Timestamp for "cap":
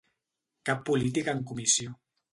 0.69-0.81